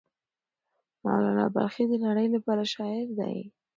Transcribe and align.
مولانا 1.03 1.45
بلخي 1.55 1.83
د 1.89 1.93
نړۍ 2.05 2.27
لپاره 2.35 2.63
شاعر 2.73 3.07
دی. 3.19 3.35